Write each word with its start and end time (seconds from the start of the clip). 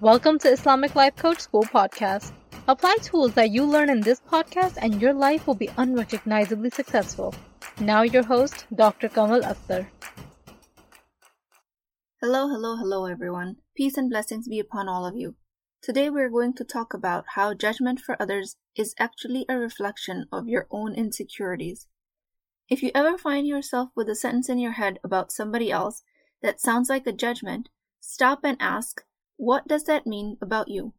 Welcome 0.00 0.38
to 0.40 0.48
Islamic 0.48 0.94
Life 0.94 1.16
Coach 1.16 1.40
School 1.40 1.64
podcast. 1.64 2.30
Apply 2.68 2.98
tools 3.02 3.34
that 3.34 3.50
you 3.50 3.64
learn 3.64 3.90
in 3.90 4.00
this 4.00 4.20
podcast 4.20 4.78
and 4.80 5.02
your 5.02 5.12
life 5.12 5.44
will 5.44 5.56
be 5.56 5.70
unrecognizably 5.76 6.70
successful. 6.70 7.34
Now 7.80 8.02
your 8.02 8.22
host, 8.22 8.64
Dr. 8.72 9.08
Kamal 9.08 9.40
Akhtar. 9.40 9.88
Hello, 12.20 12.46
hello, 12.46 12.76
hello 12.76 13.06
everyone. 13.06 13.56
Peace 13.76 13.96
and 13.96 14.08
blessings 14.08 14.46
be 14.46 14.60
upon 14.60 14.88
all 14.88 15.04
of 15.04 15.16
you. 15.16 15.34
Today 15.82 16.10
we're 16.10 16.30
going 16.30 16.54
to 16.54 16.64
talk 16.64 16.94
about 16.94 17.24
how 17.34 17.52
judgment 17.52 17.98
for 17.98 18.16
others 18.22 18.54
is 18.76 18.94
actually 19.00 19.46
a 19.48 19.58
reflection 19.58 20.26
of 20.30 20.46
your 20.46 20.68
own 20.70 20.94
insecurities. 20.94 21.88
If 22.68 22.84
you 22.84 22.92
ever 22.94 23.18
find 23.18 23.48
yourself 23.48 23.90
with 23.96 24.08
a 24.08 24.14
sentence 24.14 24.48
in 24.48 24.60
your 24.60 24.78
head 24.78 25.00
about 25.02 25.32
somebody 25.32 25.72
else 25.72 26.04
that 26.40 26.60
sounds 26.60 26.88
like 26.88 27.08
a 27.08 27.12
judgment, 27.12 27.68
stop 27.98 28.44
and 28.44 28.56
ask, 28.60 29.02
what 29.38 29.68
does 29.68 29.84
that 29.84 30.04
mean 30.04 30.36
about 30.42 30.68
you? 30.68 30.92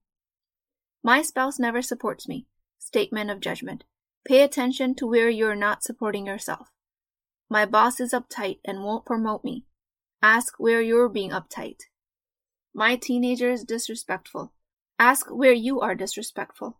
My 1.04 1.22
spouse 1.22 1.60
never 1.60 1.82
supports 1.82 2.28
me. 2.28 2.48
Statement 2.80 3.30
of 3.30 3.42
judgment. 3.42 3.84
Pay 4.26 4.42
attention 4.42 4.96
to 4.96 5.06
where 5.08 5.30
you're 5.30 5.56
not 5.56 5.84
supporting 5.84 6.26
yourself. 6.26 6.70
My 7.50 7.66
boss 7.66 8.00
is 8.00 8.14
uptight 8.14 8.60
and 8.64 8.82
won't 8.82 9.06
promote 9.06 9.44
me. 9.44 9.66
Ask 10.22 10.54
where 10.58 10.82
you're 10.82 11.10
being 11.10 11.32
uptight. 11.32 11.82
My 12.74 12.96
teenager 12.96 13.52
is 13.52 13.66
disrespectful. 13.66 14.54
Ask 14.98 15.28
where 15.30 15.54
you 15.54 15.82
are 15.82 15.94
disrespectful. 15.94 16.80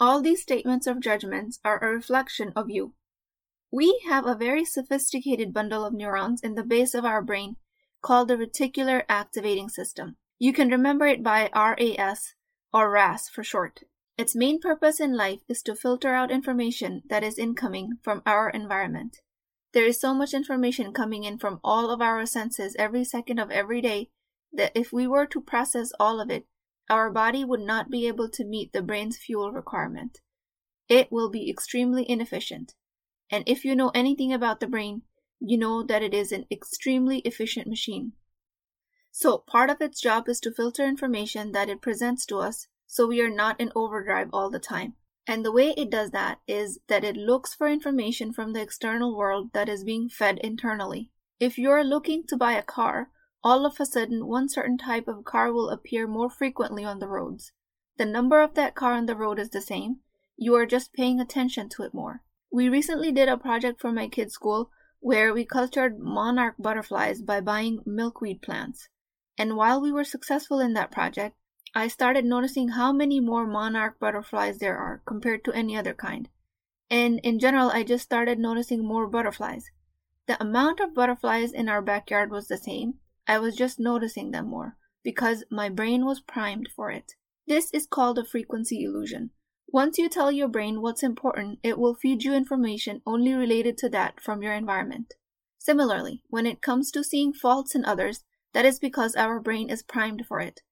All 0.00 0.22
these 0.22 0.40
statements 0.40 0.86
of 0.86 1.00
judgments 1.00 1.58
are 1.64 1.78
a 1.78 1.94
reflection 1.94 2.52
of 2.56 2.70
you. 2.70 2.94
We 3.70 4.02
have 4.08 4.26
a 4.26 4.34
very 4.34 4.64
sophisticated 4.64 5.52
bundle 5.52 5.84
of 5.84 5.92
neurons 5.92 6.40
in 6.42 6.54
the 6.54 6.62
base 6.62 6.94
of 6.94 7.04
our 7.04 7.20
brain 7.20 7.56
called 8.00 8.28
the 8.28 8.36
reticular 8.36 9.02
activating 9.08 9.68
system. 9.68 10.16
You 10.38 10.52
can 10.52 10.68
remember 10.68 11.06
it 11.06 11.22
by 11.22 11.50
RAS 11.54 12.34
or 12.72 12.90
RAS 12.90 13.28
for 13.28 13.42
short. 13.42 13.82
Its 14.16 14.36
main 14.36 14.60
purpose 14.60 15.00
in 15.00 15.16
life 15.16 15.40
is 15.48 15.62
to 15.62 15.74
filter 15.74 16.14
out 16.14 16.30
information 16.30 17.02
that 17.08 17.24
is 17.24 17.38
incoming 17.38 17.98
from 18.02 18.22
our 18.24 18.48
environment. 18.50 19.18
There 19.72 19.84
is 19.84 20.00
so 20.00 20.14
much 20.14 20.34
information 20.34 20.92
coming 20.92 21.24
in 21.24 21.38
from 21.38 21.60
all 21.62 21.90
of 21.90 22.00
our 22.00 22.24
senses 22.24 22.74
every 22.78 23.04
second 23.04 23.38
of 23.38 23.50
every 23.50 23.80
day 23.80 24.10
that 24.52 24.72
if 24.74 24.92
we 24.92 25.06
were 25.06 25.26
to 25.26 25.40
process 25.40 25.92
all 26.00 26.20
of 26.20 26.30
it, 26.30 26.46
our 26.88 27.10
body 27.10 27.44
would 27.44 27.60
not 27.60 27.90
be 27.90 28.06
able 28.06 28.30
to 28.30 28.44
meet 28.44 28.72
the 28.72 28.82
brain's 28.82 29.18
fuel 29.18 29.52
requirement. 29.52 30.20
It 30.88 31.12
will 31.12 31.30
be 31.30 31.50
extremely 31.50 32.08
inefficient. 32.08 32.74
And 33.30 33.44
if 33.46 33.64
you 33.64 33.76
know 33.76 33.90
anything 33.94 34.32
about 34.32 34.60
the 34.60 34.66
brain, 34.66 35.02
you 35.38 35.58
know 35.58 35.82
that 35.82 36.02
it 36.02 36.14
is 36.14 36.32
an 36.32 36.46
extremely 36.50 37.18
efficient 37.20 37.66
machine. 37.66 38.12
So, 39.10 39.38
part 39.38 39.68
of 39.70 39.80
its 39.80 40.00
job 40.00 40.28
is 40.28 40.38
to 40.40 40.52
filter 40.52 40.84
information 40.84 41.52
that 41.52 41.68
it 41.68 41.80
presents 41.80 42.24
to 42.26 42.38
us 42.38 42.68
so 42.86 43.06
we 43.06 43.20
are 43.20 43.30
not 43.30 43.60
in 43.60 43.72
overdrive 43.74 44.30
all 44.32 44.48
the 44.50 44.58
time. 44.58 44.94
And 45.26 45.44
the 45.44 45.52
way 45.52 45.74
it 45.76 45.90
does 45.90 46.10
that 46.12 46.40
is 46.46 46.78
that 46.88 47.04
it 47.04 47.16
looks 47.16 47.54
for 47.54 47.68
information 47.68 48.32
from 48.32 48.52
the 48.52 48.62
external 48.62 49.16
world 49.16 49.50
that 49.52 49.68
is 49.68 49.84
being 49.84 50.08
fed 50.08 50.38
internally. 50.38 51.10
If 51.38 51.58
you're 51.58 51.84
looking 51.84 52.24
to 52.28 52.36
buy 52.36 52.52
a 52.52 52.62
car, 52.62 53.10
all 53.44 53.66
of 53.66 53.78
a 53.78 53.86
sudden 53.86 54.26
one 54.26 54.48
certain 54.48 54.78
type 54.78 55.06
of 55.06 55.24
car 55.24 55.52
will 55.52 55.68
appear 55.68 56.06
more 56.06 56.30
frequently 56.30 56.84
on 56.84 56.98
the 56.98 57.08
roads. 57.08 57.52
The 57.98 58.06
number 58.06 58.40
of 58.40 58.54
that 58.54 58.74
car 58.74 58.94
on 58.94 59.06
the 59.06 59.16
road 59.16 59.38
is 59.38 59.50
the 59.50 59.60
same, 59.60 59.98
you 60.36 60.54
are 60.54 60.66
just 60.66 60.92
paying 60.92 61.20
attention 61.20 61.68
to 61.70 61.82
it 61.82 61.92
more. 61.92 62.22
We 62.50 62.68
recently 62.68 63.12
did 63.12 63.28
a 63.28 63.36
project 63.36 63.80
for 63.80 63.92
my 63.92 64.08
kids' 64.08 64.34
school 64.34 64.70
where 65.00 65.34
we 65.34 65.44
cultured 65.44 65.98
monarch 65.98 66.54
butterflies 66.58 67.20
by 67.20 67.40
buying 67.40 67.82
milkweed 67.84 68.40
plants. 68.40 68.88
And 69.38 69.56
while 69.56 69.80
we 69.80 69.92
were 69.92 70.04
successful 70.04 70.58
in 70.58 70.74
that 70.74 70.90
project, 70.90 71.36
I 71.74 71.86
started 71.86 72.24
noticing 72.24 72.70
how 72.70 72.92
many 72.92 73.20
more 73.20 73.46
monarch 73.46 74.00
butterflies 74.00 74.58
there 74.58 74.76
are 74.76 75.00
compared 75.06 75.44
to 75.44 75.52
any 75.52 75.76
other 75.76 75.94
kind. 75.94 76.28
And 76.90 77.20
in 77.20 77.38
general, 77.38 77.70
I 77.70 77.84
just 77.84 78.04
started 78.04 78.38
noticing 78.38 78.84
more 78.84 79.06
butterflies. 79.06 79.70
The 80.26 80.42
amount 80.42 80.80
of 80.80 80.94
butterflies 80.94 81.52
in 81.52 81.68
our 81.68 81.80
backyard 81.80 82.30
was 82.30 82.48
the 82.48 82.56
same. 82.56 82.94
I 83.26 83.38
was 83.38 83.54
just 83.54 83.78
noticing 83.78 84.32
them 84.32 84.48
more 84.48 84.76
because 85.04 85.44
my 85.50 85.68
brain 85.68 86.04
was 86.04 86.20
primed 86.20 86.68
for 86.74 86.90
it. 86.90 87.14
This 87.46 87.70
is 87.72 87.86
called 87.86 88.18
a 88.18 88.24
frequency 88.24 88.82
illusion. 88.82 89.30
Once 89.68 89.98
you 89.98 90.08
tell 90.08 90.32
your 90.32 90.48
brain 90.48 90.80
what's 90.80 91.02
important, 91.02 91.58
it 91.62 91.78
will 91.78 91.94
feed 91.94 92.24
you 92.24 92.34
information 92.34 93.02
only 93.06 93.34
related 93.34 93.78
to 93.78 93.88
that 93.90 94.20
from 94.20 94.42
your 94.42 94.54
environment. 94.54 95.14
Similarly, 95.58 96.22
when 96.28 96.46
it 96.46 96.62
comes 96.62 96.90
to 96.90 97.04
seeing 97.04 97.32
faults 97.32 97.74
in 97.74 97.84
others, 97.84 98.24
that 98.52 98.64
is 98.64 98.78
because 98.78 99.14
our 99.16 99.40
brain 99.40 99.70
is 99.70 99.82
primed 99.82 100.26
for 100.26 100.40
it. 100.40 100.62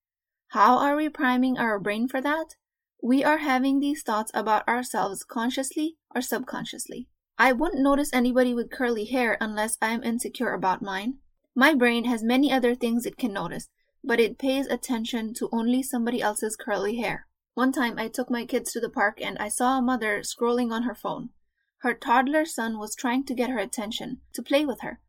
How 0.48 0.78
are 0.78 0.96
we 0.96 1.08
priming 1.08 1.58
our 1.58 1.78
brain 1.78 2.08
for 2.08 2.20
that? 2.20 2.54
We 3.02 3.22
are 3.22 3.38
having 3.38 3.80
these 3.80 4.02
thoughts 4.02 4.30
about 4.34 4.66
ourselves 4.68 5.24
consciously 5.24 5.96
or 6.14 6.20
subconsciously. 6.22 7.08
I 7.38 7.52
wouldn't 7.52 7.82
notice 7.82 8.10
anybody 8.12 8.54
with 8.54 8.70
curly 8.70 9.04
hair 9.04 9.36
unless 9.40 9.76
I 9.82 9.88
am 9.88 10.02
insecure 10.02 10.52
about 10.52 10.80
mine. 10.80 11.18
My 11.54 11.74
brain 11.74 12.04
has 12.04 12.22
many 12.22 12.50
other 12.50 12.74
things 12.74 13.04
it 13.04 13.18
can 13.18 13.32
notice, 13.32 13.68
but 14.02 14.20
it 14.20 14.38
pays 14.38 14.66
attention 14.66 15.34
to 15.34 15.48
only 15.52 15.82
somebody 15.82 16.22
else's 16.22 16.56
curly 16.56 16.96
hair. 16.96 17.26
One 17.54 17.72
time 17.72 17.98
I 17.98 18.08
took 18.08 18.30
my 18.30 18.44
kids 18.44 18.72
to 18.72 18.80
the 18.80 18.88
park 18.88 19.20
and 19.20 19.36
I 19.38 19.48
saw 19.48 19.78
a 19.78 19.82
mother 19.82 20.20
scrolling 20.20 20.72
on 20.72 20.84
her 20.84 20.94
phone. 20.94 21.30
Her 21.78 21.94
toddler 21.94 22.44
son 22.44 22.78
was 22.78 22.94
trying 22.94 23.24
to 23.24 23.34
get 23.34 23.50
her 23.50 23.58
attention, 23.58 24.20
to 24.32 24.42
play 24.42 24.64
with 24.64 24.80
her. 24.80 25.00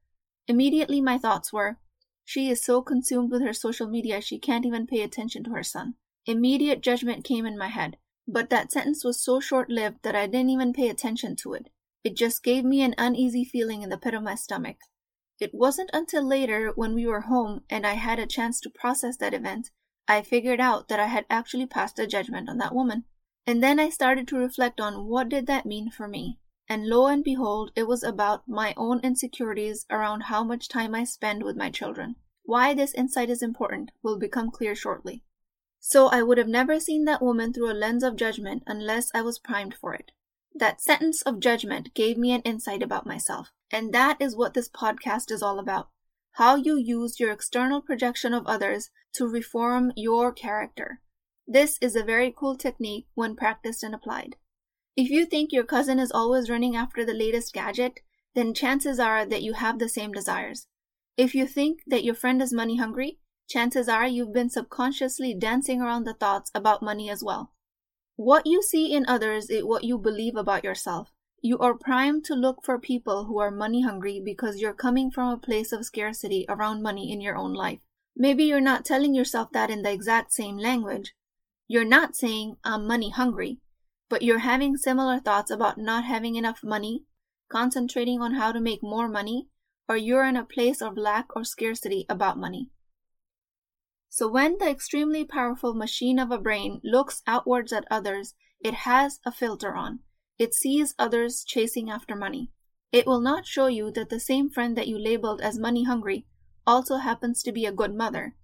Immediately 0.48 1.02
my 1.02 1.18
thoughts 1.18 1.52
were, 1.54 1.78
she 2.30 2.50
is 2.50 2.62
so 2.62 2.82
consumed 2.82 3.32
with 3.32 3.42
her 3.42 3.54
social 3.54 3.88
media 3.88 4.20
she 4.20 4.38
can't 4.38 4.66
even 4.66 4.86
pay 4.86 5.02
attention 5.02 5.46
to 5.46 5.52
her 5.52 5.64
son. 5.64 5.94
Immediate 6.26 6.82
judgment 6.82 7.24
came 7.24 7.46
in 7.46 7.58
my 7.58 7.70
head, 7.70 7.96
but 8.28 8.50
that 8.50 8.70
sentence 8.70 9.06
was 9.06 9.18
so 9.18 9.40
short 9.40 9.70
lived 9.70 10.04
that 10.04 10.14
I 10.14 10.28
didn't 10.28 10.50
even 10.50 10.74
pay 10.74 10.90
attention 10.90 11.38
to 11.38 11.54
it. 11.54 11.70
It 12.04 12.18
just 12.18 12.44
gave 12.44 12.66
me 12.66 12.82
an 12.82 12.96
uneasy 12.98 13.46
feeling 13.46 13.82
in 13.82 13.90
the 13.90 13.98
pit 13.98 14.14
of 14.14 14.24
my 14.24 14.36
stomach. 14.36 14.76
It 15.40 15.54
wasn't 15.54 15.90
until 15.94 16.22
later, 16.22 16.74
when 16.76 16.94
we 16.94 17.08
were 17.08 17.22
home 17.22 17.64
and 17.70 17.88
I 17.88 17.94
had 17.94 18.20
a 18.20 18.28
chance 18.28 18.60
to 18.60 18.70
process 18.70 19.16
that 19.18 19.34
event, 19.34 19.72
I 20.06 20.22
figured 20.22 20.60
out 20.60 20.90
that 20.90 21.00
I 21.00 21.08
had 21.08 21.26
actually 21.30 21.66
passed 21.66 21.98
a 21.98 22.06
judgment 22.06 22.50
on 22.50 22.58
that 22.58 22.76
woman. 22.76 23.06
And 23.46 23.64
then 23.64 23.80
I 23.80 23.88
started 23.88 24.28
to 24.28 24.38
reflect 24.38 24.82
on 24.82 25.06
what 25.06 25.30
did 25.30 25.48
that 25.48 25.66
mean 25.66 25.90
for 25.92 26.10
me. 26.10 26.40
And 26.70 26.88
lo 26.88 27.08
and 27.08 27.24
behold, 27.24 27.72
it 27.76 27.88
was 27.88 28.04
about 28.04 28.48
my 28.48 28.74
own 28.76 29.00
insecurities 29.02 29.86
around 29.90 30.22
how 30.22 30.44
much 30.44 30.68
time 30.68 30.94
I 30.94 31.04
spend 31.04 31.44
with 31.44 31.56
my 31.56 31.70
children. 31.70 32.16
Why 32.44 32.74
this 32.74 32.94
insight 32.94 33.30
is 33.30 33.42
important 33.42 33.92
will 34.04 34.18
become 34.18 34.52
clear 34.52 34.76
shortly. 34.76 35.24
So 35.80 36.08
I 36.08 36.24
would 36.24 36.38
have 36.38 36.48
never 36.48 36.80
seen 36.80 37.06
that 37.06 37.22
woman 37.22 37.54
through 37.54 37.72
a 37.72 37.74
lens 37.74 38.04
of 38.04 38.16
judgment 38.16 38.64
unless 38.68 39.10
I 39.14 39.22
was 39.22 39.40
primed 39.40 39.76
for 39.76 39.94
it. 39.94 40.12
That 40.54 40.82
sentence 40.82 41.22
of 41.22 41.40
judgment 41.40 41.94
gave 41.94 42.18
me 42.18 42.32
an 42.32 42.42
insight 42.42 42.82
about 42.82 43.06
myself. 43.06 43.52
And 43.72 43.94
that 43.94 44.18
is 44.20 44.36
what 44.36 44.54
this 44.54 44.70
podcast 44.70 45.32
is 45.32 45.42
all 45.42 45.60
about 45.60 45.90
how 46.38 46.56
you 46.56 46.78
use 46.78 47.20
your 47.20 47.32
external 47.32 47.82
projection 47.82 48.32
of 48.32 48.46
others 48.46 48.92
to 49.12 49.28
reform 49.28 49.92
your 49.96 50.32
character. 50.32 51.02
This 51.48 51.80
is 51.82 51.96
a 51.96 52.04
very 52.04 52.32
cool 52.32 52.56
technique 52.56 53.08
when 53.16 53.36
practiced 53.36 53.82
and 53.82 53.96
applied. 53.96 54.36
If 54.98 55.12
you 55.12 55.28
think 55.28 55.54
your 55.54 55.64
cousin 55.64 56.00
is 56.00 56.12
always 56.12 56.50
running 56.50 56.76
after 56.76 57.06
the 57.06 57.14
latest 57.14 57.54
gadget, 57.54 58.00
then 58.34 58.56
chances 58.56 59.00
are 59.00 59.28
that 59.28 59.44
you 59.44 59.54
have 59.54 59.78
the 59.78 59.88
same 59.88 60.12
desires. 60.12 60.66
If 61.16 61.36
you 61.36 61.46
think 61.46 61.82
that 61.86 62.04
your 62.04 62.16
friend 62.16 62.42
is 62.42 62.52
money 62.52 62.78
hungry, 62.78 63.20
chances 63.48 63.88
are 63.88 64.08
you've 64.08 64.34
been 64.34 64.50
subconsciously 64.50 65.36
dancing 65.36 65.84
around 65.84 66.06
the 66.06 66.16
thoughts 66.16 66.50
about 66.56 66.82
money 66.82 67.12
as 67.12 67.24
well. 67.24 67.54
What 68.16 68.48
you 68.48 68.64
see 68.64 68.92
in 68.92 69.06
others 69.08 69.52
is 69.52 69.64
what 69.64 69.84
you 69.84 70.00
believe 70.00 70.36
about 70.36 70.64
yourself. 70.64 71.12
You 71.44 71.60
are 71.60 71.76
primed 71.76 72.26
to 72.26 72.34
look 72.34 72.64
for 72.64 72.80
people 72.80 73.26
who 73.26 73.38
are 73.38 73.52
money 73.52 73.84
hungry 73.84 74.20
because 74.20 74.60
you're 74.60 74.74
coming 74.74 75.12
from 75.12 75.30
a 75.32 75.38
place 75.38 75.72
of 75.72 75.86
scarcity 75.86 76.44
around 76.50 76.82
money 76.82 77.12
in 77.12 77.22
your 77.22 77.38
own 77.38 77.54
life. 77.54 77.82
Maybe 78.16 78.46
you're 78.46 78.60
not 78.60 78.84
telling 78.84 79.14
yourself 79.14 79.52
that 79.52 79.70
in 79.70 79.84
the 79.84 79.92
exact 79.92 80.34
same 80.34 80.58
language. 80.58 81.14
You're 81.68 81.86
not 81.86 82.16
saying, 82.16 82.58
I'm 82.64 82.88
money 82.88 83.12
hungry, 83.12 83.60
but 84.10 84.22
you're 84.22 84.40
having 84.40 84.78
similar 84.78 85.20
thoughts 85.20 85.52
about 85.52 85.78
not 85.78 86.06
having 86.06 86.36
enough 86.36 86.64
money, 86.64 87.04
concentrating 87.50 88.22
on 88.22 88.36
how 88.36 88.52
to 88.52 88.60
make 88.60 88.82
more 88.82 89.08
money, 89.08 89.48
or 89.88 89.98
you're 89.98 90.26
in 90.26 90.36
a 90.36 90.46
place 90.46 90.82
of 90.82 90.98
lack 90.98 91.36
or 91.36 91.44
scarcity 91.44 92.06
about 92.10 92.38
money. 92.38 92.70
So 94.10 94.28
when 94.28 94.58
the 94.58 94.70
extremely 94.70 95.26
powerful 95.26 95.74
machine 95.74 96.18
of 96.18 96.32
a 96.32 96.38
brain 96.38 96.82
looks 96.84 97.22
outwards 97.28 97.72
at 97.72 97.86
others, 97.92 98.34
it 98.60 98.74
has 98.74 99.20
a 99.26 99.32
filter 99.32 99.76
on. 99.76 100.00
It 100.40 100.54
sees 100.54 100.96
others 100.98 101.44
chasing 101.46 101.90
after 101.90 102.16
money. 102.16 102.52
It 102.92 103.06
will 103.06 103.22
not 103.22 103.46
show 103.46 103.68
you 103.68 103.92
that 103.92 104.10
the 104.10 104.20
same 104.20 104.50
friend 104.50 104.78
that 104.78 104.88
you 104.88 104.98
labeled 104.98 105.42
as 105.42 105.60
money 105.60 105.84
hungry 105.84 106.26
also 106.66 106.98
happens 106.98 107.44
to 107.44 107.52
be 107.52 107.66
a 107.66 107.72
good 107.72 107.94
mother. 107.94 108.36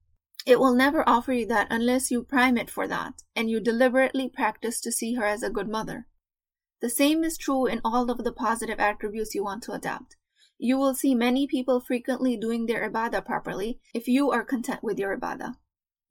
It 0.46 0.60
will 0.60 0.74
never 0.74 1.08
offer 1.08 1.32
you 1.32 1.46
that 1.48 1.68
unless 1.70 2.12
you 2.12 2.24
prime 2.24 2.58
it 2.58 2.70
for 2.70 2.88
that 2.88 3.24
and 3.36 3.50
you 3.50 3.60
deliberately 3.62 4.28
practice 4.28 4.82
to 4.82 4.92
see 4.92 5.14
her 5.14 5.26
as 5.26 5.42
a 5.42 5.50
good 5.50 5.70
mother. 5.70 6.08
The 6.82 6.90
same 6.90 7.24
is 7.24 7.38
true 7.38 7.66
in 7.66 7.80
all 7.86 8.12
of 8.12 8.26
the 8.26 8.34
positive 8.34 8.80
attributes 8.80 9.34
you 9.34 9.44
want 9.44 9.64
to 9.64 9.72
adapt. 9.72 10.18
You 10.58 10.78
will 10.78 10.96
see 10.96 11.16
many 11.16 11.48
people 11.48 11.80
frequently 11.80 12.36
doing 12.36 12.66
their 12.66 12.90
ibadah 12.90 13.26
properly 13.26 13.80
if 13.94 14.08
you 14.08 14.32
are 14.32 14.44
content 14.44 14.84
with 14.84 15.00
your 15.00 15.18
ibadah. 15.18 15.56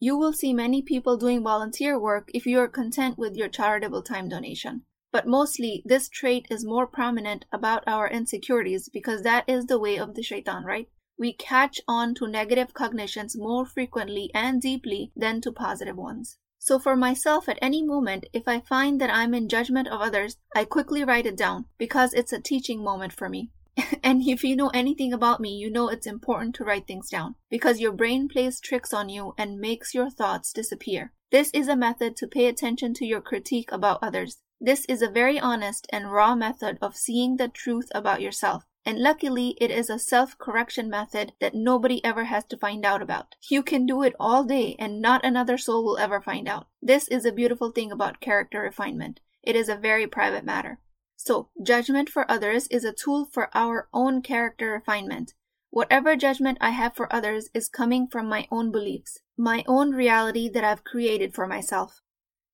You 0.00 0.16
will 0.16 0.32
see 0.32 0.52
many 0.52 0.82
people 0.82 1.16
doing 1.16 1.42
volunteer 1.42 1.98
work 1.98 2.30
if 2.34 2.46
you 2.46 2.58
are 2.58 2.68
content 2.68 3.18
with 3.18 3.36
your 3.36 3.48
charitable 3.48 4.02
time 4.02 4.28
donation. 4.28 4.84
But 5.12 5.26
mostly, 5.26 5.82
this 5.84 6.08
trait 6.08 6.46
is 6.50 6.64
more 6.64 6.86
prominent 6.86 7.44
about 7.52 7.84
our 7.86 8.08
insecurities 8.08 8.88
because 8.88 9.22
that 9.22 9.44
is 9.46 9.66
the 9.66 9.78
way 9.78 9.98
of 9.98 10.14
the 10.14 10.22
shaitan, 10.22 10.64
right? 10.64 10.88
We 11.18 11.32
catch 11.32 11.80
on 11.86 12.14
to 12.16 12.26
negative 12.26 12.74
cognitions 12.74 13.36
more 13.36 13.66
frequently 13.66 14.30
and 14.34 14.60
deeply 14.60 15.12
than 15.14 15.40
to 15.42 15.52
positive 15.52 15.96
ones. 15.96 16.38
So 16.58 16.78
for 16.78 16.94
myself, 16.94 17.48
at 17.48 17.58
any 17.60 17.82
moment, 17.82 18.26
if 18.32 18.46
I 18.46 18.60
find 18.60 19.00
that 19.00 19.10
I'm 19.10 19.34
in 19.34 19.48
judgment 19.48 19.88
of 19.88 20.00
others, 20.00 20.36
I 20.54 20.64
quickly 20.64 21.02
write 21.02 21.26
it 21.26 21.36
down 21.36 21.66
because 21.76 22.14
it's 22.14 22.32
a 22.32 22.40
teaching 22.40 22.84
moment 22.84 23.12
for 23.12 23.28
me. 23.28 23.50
and 24.02 24.22
if 24.22 24.44
you 24.44 24.54
know 24.54 24.70
anything 24.74 25.12
about 25.12 25.40
me, 25.40 25.56
you 25.56 25.70
know 25.70 25.88
it's 25.88 26.06
important 26.06 26.54
to 26.54 26.64
write 26.64 26.86
things 26.86 27.10
down 27.10 27.34
because 27.50 27.80
your 27.80 27.92
brain 27.92 28.28
plays 28.28 28.60
tricks 28.60 28.92
on 28.92 29.08
you 29.08 29.34
and 29.36 29.58
makes 29.58 29.92
your 29.92 30.08
thoughts 30.08 30.52
disappear. 30.52 31.12
This 31.30 31.50
is 31.52 31.66
a 31.66 31.74
method 31.74 32.16
to 32.16 32.26
pay 32.26 32.46
attention 32.46 32.94
to 32.94 33.06
your 33.06 33.20
critique 33.20 33.72
about 33.72 33.98
others. 34.02 34.38
This 34.60 34.84
is 34.84 35.02
a 35.02 35.10
very 35.10 35.40
honest 35.40 35.86
and 35.90 36.12
raw 36.12 36.36
method 36.36 36.78
of 36.80 36.96
seeing 36.96 37.38
the 37.38 37.48
truth 37.48 37.88
about 37.94 38.20
yourself. 38.20 38.64
And 38.84 38.98
luckily, 38.98 39.56
it 39.60 39.70
is 39.70 39.88
a 39.88 39.98
self 39.98 40.36
correction 40.38 40.90
method 40.90 41.32
that 41.40 41.54
nobody 41.54 42.04
ever 42.04 42.24
has 42.24 42.44
to 42.46 42.56
find 42.56 42.84
out 42.84 43.00
about. 43.00 43.36
You 43.48 43.62
can 43.62 43.86
do 43.86 44.02
it 44.02 44.14
all 44.18 44.42
day 44.42 44.74
and 44.78 45.00
not 45.00 45.24
another 45.24 45.56
soul 45.56 45.84
will 45.84 45.98
ever 45.98 46.20
find 46.20 46.48
out. 46.48 46.66
This 46.80 47.06
is 47.08 47.24
a 47.24 47.32
beautiful 47.32 47.70
thing 47.70 47.92
about 47.92 48.20
character 48.20 48.60
refinement. 48.60 49.20
It 49.42 49.54
is 49.54 49.68
a 49.68 49.76
very 49.76 50.06
private 50.06 50.44
matter. 50.44 50.80
So, 51.16 51.50
judgment 51.62 52.08
for 52.08 52.28
others 52.28 52.66
is 52.68 52.84
a 52.84 52.92
tool 52.92 53.24
for 53.24 53.48
our 53.56 53.88
own 53.94 54.22
character 54.22 54.72
refinement. 54.72 55.34
Whatever 55.70 56.16
judgment 56.16 56.58
I 56.60 56.70
have 56.70 56.94
for 56.94 57.10
others 57.14 57.48
is 57.54 57.68
coming 57.68 58.08
from 58.08 58.28
my 58.28 58.46
own 58.50 58.70
beliefs, 58.70 59.20
my 59.38 59.64
own 59.66 59.92
reality 59.92 60.48
that 60.50 60.64
I've 60.64 60.84
created 60.84 61.34
for 61.34 61.46
myself. 61.46 62.01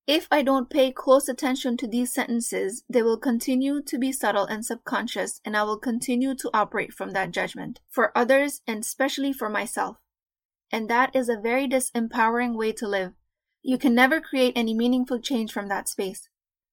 If 0.08 0.26
I 0.30 0.40
don't 0.40 0.70
pay 0.70 0.90
close 0.90 1.28
attention 1.28 1.76
to 1.76 1.86
these 1.86 2.14
sentences, 2.14 2.82
they 2.88 3.02
will 3.02 3.18
continue 3.18 3.82
to 3.82 3.98
be 3.98 4.10
subtle 4.10 4.46
and 4.46 4.64
subconscious, 4.64 5.38
and 5.44 5.54
I 5.54 5.64
will 5.64 5.76
continue 5.76 6.34
to 6.34 6.50
operate 6.54 6.94
from 6.94 7.10
that 7.10 7.30
judgment 7.30 7.80
for 7.90 8.16
others 8.16 8.62
and 8.66 8.78
especially 8.78 9.34
for 9.34 9.50
myself. 9.50 9.98
And 10.72 10.88
that 10.88 11.14
is 11.14 11.28
a 11.28 11.36
very 11.36 11.68
disempowering 11.68 12.56
way 12.56 12.72
to 12.72 12.88
live. 12.88 13.12
You 13.62 13.76
can 13.76 13.94
never 13.94 14.18
create 14.18 14.54
any 14.56 14.72
meaningful 14.72 15.20
change 15.20 15.52
from 15.52 15.68
that 15.68 15.90
space. 15.90 16.30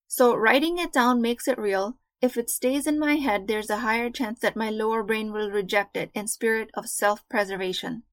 So, 0.07 0.33
writing 0.33 0.77
it 0.77 0.93
down 0.93 1.21
makes 1.21 1.45
it 1.45 1.59
real. 1.59 1.97
If 2.21 2.37
it 2.37 2.49
stays 2.49 2.87
in 2.87 2.97
my 2.97 3.15
head, 3.15 3.49
there's 3.49 3.69
a 3.69 3.79
higher 3.79 4.09
chance 4.09 4.39
that 4.39 4.55
my 4.55 4.69
lower 4.69 5.03
brain 5.03 5.33
will 5.33 5.51
reject 5.51 5.97
it 5.97 6.09
in 6.13 6.29
spirit 6.29 6.69
of 6.73 6.87
self 6.87 7.27
preservation. 7.27 8.03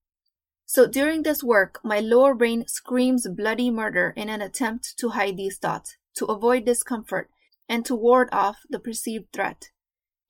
So 0.73 0.87
during 0.87 1.23
this 1.23 1.45
work, 1.45 1.81
my 1.85 2.01
lower 2.01 2.35
brain 2.35 2.67
screams 2.67 3.29
bloody 3.29 3.71
murder 3.71 4.15
in 4.17 4.31
an 4.31 4.41
attempt 4.41 4.97
to 5.01 5.11
hide 5.11 5.37
these 5.37 5.59
thoughts, 5.59 5.99
to 6.15 6.25
avoid 6.25 6.65
discomfort, 6.65 7.29
and 7.69 7.85
to 7.85 7.95
ward 7.95 8.31
off 8.33 8.57
the 8.71 8.79
perceived 8.79 9.31
threat. 9.35 9.69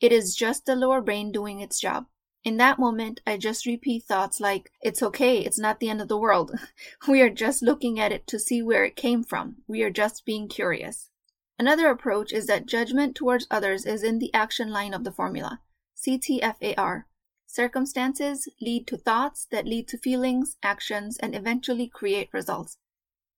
It 0.00 0.10
is 0.10 0.34
just 0.34 0.66
the 0.66 0.74
lower 0.74 1.00
brain 1.00 1.30
doing 1.30 1.60
its 1.60 1.78
job. 1.78 2.06
In 2.42 2.56
that 2.56 2.80
moment, 2.80 3.20
I 3.24 3.36
just 3.36 3.66
repeat 3.66 4.02
thoughts 4.02 4.40
like, 4.40 4.72
it's 4.80 5.00
okay, 5.00 5.38
it's 5.38 5.60
not 5.60 5.78
the 5.78 5.88
end 5.88 6.00
of 6.00 6.08
the 6.08 6.18
world. 6.18 6.50
we 7.06 7.20
are 7.22 7.30
just 7.30 7.62
looking 7.62 8.00
at 8.00 8.10
it 8.10 8.26
to 8.26 8.40
see 8.40 8.64
where 8.64 8.84
it 8.84 8.96
came 8.96 9.22
from. 9.22 9.58
We 9.68 9.84
are 9.84 9.90
just 9.90 10.24
being 10.26 10.48
curious. 10.48 11.08
Another 11.56 11.88
approach 11.88 12.32
is 12.32 12.48
that 12.48 12.66
judgment 12.66 13.14
towards 13.14 13.46
others 13.48 13.86
is 13.86 14.02
in 14.02 14.18
the 14.18 14.34
action 14.34 14.72
line 14.72 14.92
of 14.92 15.04
the 15.04 15.12
formula, 15.12 15.60
CTFAR, 15.96 17.04
Circumstances 17.52 18.48
lead 18.62 18.86
to 18.86 18.96
thoughts 18.96 19.46
that 19.50 19.66
lead 19.66 19.86
to 19.88 19.98
feelings, 19.98 20.56
actions, 20.62 21.18
and 21.18 21.34
eventually 21.34 21.86
create 21.86 22.30
results. 22.32 22.78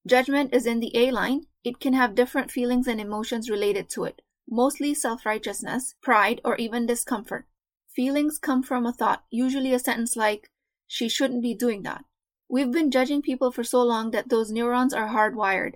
Judgment 0.07 0.55
is 0.55 0.67
in 0.67 0.79
the 0.79 0.97
A 0.97 1.11
line. 1.11 1.47
It 1.65 1.81
can 1.81 1.95
have 1.95 2.15
different 2.15 2.53
feelings 2.53 2.87
and 2.87 3.01
emotions 3.01 3.51
related 3.51 3.91
to 3.91 4.05
it, 4.05 4.23
mostly 4.49 4.95
self 4.95 5.27
righteousness, 5.27 5.97
pride, 6.01 6.41
or 6.45 6.55
even 6.59 6.87
discomfort. 6.87 7.49
Feelings 7.97 8.39
come 8.39 8.63
from 8.63 8.87
a 8.87 8.93
thought, 8.93 9.25
usually 9.33 9.75
a 9.75 9.81
sentence 9.81 10.15
like, 10.15 10.49
she 10.87 11.09
shouldn't 11.09 11.43
be 11.43 11.53
doing 11.53 11.83
that. 11.83 12.05
We've 12.49 12.71
been 12.71 12.93
judging 12.93 13.21
people 13.21 13.51
for 13.51 13.65
so 13.65 13.83
long 13.83 14.13
that 14.13 14.29
those 14.29 14.53
neurons 14.53 14.95
are 14.95 15.09
hardwired. 15.09 15.75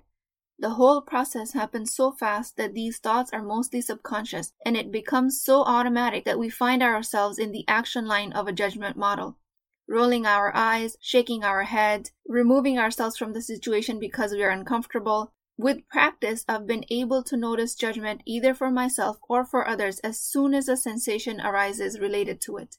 The 0.61 0.71
whole 0.71 1.03
process 1.03 1.53
happens 1.53 1.95
so 1.95 2.11
fast 2.11 2.57
that 2.57 2.75
these 2.75 2.99
thoughts 2.99 3.31
are 3.33 3.43
mostly 3.43 3.81
subconscious, 3.81 4.53
and 4.67 4.77
it 4.77 4.91
becomes 4.91 5.41
so 5.41 5.63
automatic 5.63 6.25
that 6.25 6.39
we 6.39 6.51
find 6.51 6.83
ourselves 6.83 7.39
in 7.39 7.53
the 7.53 7.65
action 7.69 8.07
line 8.07 8.33
of 8.33 8.49
a 8.49 8.53
judgment 8.53 8.97
model. 8.97 9.39
Rolling 9.87 10.27
our 10.27 10.51
eyes, 10.57 10.97
shaking 11.01 11.45
our 11.45 11.63
head, 11.63 12.11
removing 12.27 12.77
ourselves 12.77 13.17
from 13.17 13.35
the 13.35 13.41
situation 13.41 14.01
because 14.01 14.33
we 14.33 14.43
are 14.43 14.51
uncomfortable. 14.51 15.33
With 15.57 15.89
practice, 15.89 16.45
I've 16.49 16.67
been 16.67 16.85
able 16.91 17.23
to 17.23 17.37
notice 17.37 17.77
judgment 17.77 18.23
either 18.27 18.53
for 18.53 18.71
myself 18.71 19.19
or 19.29 19.45
for 19.45 19.67
others 19.67 20.01
as 20.01 20.19
soon 20.19 20.55
as 20.55 20.69
a 20.69 20.77
sensation 20.77 21.41
arises 21.41 22.01
related 22.01 22.41
to 22.43 22.57
it. 22.57 22.79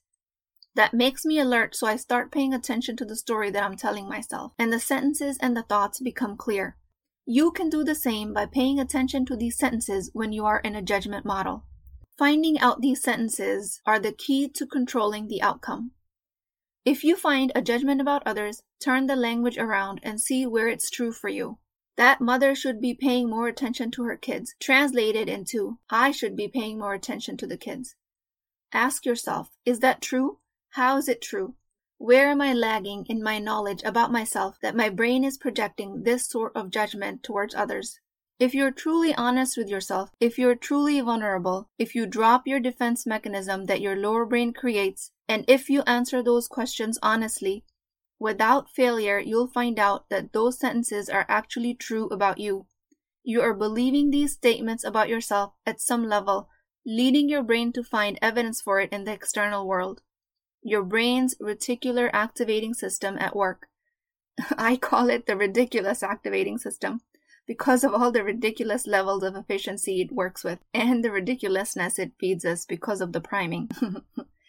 That 0.75 0.93
makes 0.93 1.25
me 1.25 1.39
alert, 1.39 1.75
so 1.75 1.87
I 1.87 1.95
start 1.95 2.31
paying 2.31 2.53
attention 2.53 2.97
to 2.97 3.05
the 3.05 3.15
story 3.15 3.49
that 3.51 3.63
I'm 3.63 3.77
telling 3.77 4.07
myself, 4.07 4.51
and 4.59 4.71
the 4.71 4.79
sentences 4.79 5.37
and 5.41 5.55
the 5.55 5.63
thoughts 5.63 5.99
become 5.99 6.35
clear. 6.35 6.75
You 7.31 7.51
can 7.51 7.69
do 7.69 7.83
the 7.83 7.93
same 7.93 8.33
by 8.33 8.47
paying 8.47 8.79
attention 8.79 9.23
to 9.27 9.35
these 9.35 9.55
sentences 9.55 10.09
when 10.13 10.33
you 10.33 10.45
are 10.45 10.61
in 10.61 10.75
a 10.75 10.81
judgment 10.81 11.27
model. 11.27 11.63
Finding 12.17 12.57
out 12.57 12.81
these 12.81 13.03
sentences 13.03 13.81
are 13.85 13.99
the 13.99 14.11
key 14.11 14.49
to 14.55 14.65
controlling 14.65 15.27
the 15.27 15.39
outcome. 15.39 15.91
If 16.85 17.03
you 17.03 17.15
find 17.15 17.51
a 17.53 17.61
judgment 17.61 18.01
about 18.01 18.23
others, 18.25 18.63
turn 18.83 19.05
the 19.05 19.15
language 19.15 19.59
around 19.59 19.99
and 20.01 20.19
see 20.19 20.47
where 20.47 20.69
it's 20.69 20.89
true 20.89 21.11
for 21.11 21.29
you. 21.29 21.59
That 21.97 22.19
mother 22.19 22.55
should 22.55 22.81
be 22.81 22.95
paying 22.95 23.29
more 23.29 23.47
attention 23.47 23.91
to 23.91 24.05
her 24.05 24.17
kids, 24.17 24.55
translated 24.59 25.29
into 25.29 25.77
I 25.87 26.09
should 26.09 26.35
be 26.35 26.47
paying 26.47 26.79
more 26.79 26.95
attention 26.95 27.37
to 27.37 27.45
the 27.45 27.57
kids. 27.57 27.93
Ask 28.73 29.05
yourself, 29.05 29.51
is 29.65 29.81
that 29.81 30.01
true? 30.01 30.39
How 30.69 30.97
is 30.97 31.07
it 31.07 31.21
true? 31.21 31.53
Where 32.01 32.29
am 32.29 32.39
I 32.39 32.53
lagging 32.53 33.05
in 33.09 33.21
my 33.21 33.39
knowledge 33.39 33.83
about 33.83 34.09
myself 34.09 34.57
that 34.61 34.73
my 34.73 34.87
brain 34.87 35.25
is 35.25 35.37
projecting 35.37 36.03
this 36.03 36.25
sort 36.25 36.55
of 36.55 36.69
judgment 36.69 37.23
towards 37.23 37.53
others? 37.53 37.99
If 38.39 38.55
you're 38.55 38.71
truly 38.71 39.13
honest 39.13 39.57
with 39.57 39.67
yourself, 39.67 40.09
if 40.17 40.39
you're 40.39 40.55
truly 40.55 41.01
vulnerable, 41.01 41.69
if 41.77 41.95
you 41.95 42.05
drop 42.05 42.47
your 42.47 42.61
defense 42.61 43.05
mechanism 43.05 43.65
that 43.65 43.81
your 43.81 43.97
lower 43.97 44.25
brain 44.25 44.53
creates, 44.53 45.11
and 45.27 45.43
if 45.49 45.69
you 45.69 45.81
answer 45.81 46.23
those 46.23 46.47
questions 46.47 46.97
honestly, 47.03 47.65
without 48.17 48.69
failure, 48.69 49.19
you'll 49.19 49.51
find 49.51 49.77
out 49.77 50.07
that 50.09 50.31
those 50.31 50.57
sentences 50.57 51.09
are 51.09 51.25
actually 51.27 51.73
true 51.73 52.07
about 52.07 52.39
you. 52.39 52.65
You 53.25 53.41
are 53.41 53.53
believing 53.53 54.09
these 54.09 54.31
statements 54.31 54.85
about 54.85 55.09
yourself 55.09 55.51
at 55.65 55.81
some 55.81 56.07
level, 56.07 56.47
leading 56.85 57.27
your 57.27 57.43
brain 57.43 57.73
to 57.73 57.83
find 57.83 58.17
evidence 58.21 58.61
for 58.61 58.79
it 58.79 58.93
in 58.93 59.03
the 59.03 59.11
external 59.11 59.67
world 59.67 60.01
your 60.61 60.83
brain's 60.83 61.35
reticular 61.41 62.09
activating 62.13 62.73
system 62.73 63.17
at 63.19 63.35
work. 63.35 63.67
I 64.57 64.77
call 64.77 65.09
it 65.09 65.25
the 65.25 65.35
ridiculous 65.35 66.03
activating 66.03 66.57
system 66.57 67.01
because 67.47 67.83
of 67.83 67.93
all 67.93 68.11
the 68.11 68.23
ridiculous 68.23 68.85
levels 68.85 69.23
of 69.23 69.35
efficiency 69.35 70.01
it 70.01 70.11
works 70.11 70.43
with 70.43 70.59
and 70.73 71.03
the 71.03 71.11
ridiculousness 71.11 71.97
it 71.97 72.11
feeds 72.19 72.45
us 72.45 72.65
because 72.65 73.01
of 73.01 73.11
the 73.11 73.21
priming. 73.21 73.69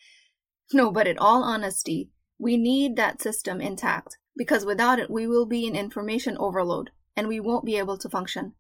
no, 0.73 0.91
but 0.91 1.07
in 1.07 1.17
all 1.19 1.43
honesty, 1.43 2.11
we 2.39 2.57
need 2.57 2.97
that 2.97 3.23
system 3.23 3.61
intact 3.61 4.19
because 4.37 4.65
without 4.65 4.99
it, 4.99 5.11
we 5.11 5.27
will 5.27 5.47
be 5.47 5.67
in 5.67 5.77
information 5.77 6.37
overload 6.39 6.91
and 7.17 7.29
we 7.29 7.41
won't 7.41 7.65
be 7.65 7.77
able 7.77 7.99
to 7.99 8.09
function. 8.09 8.53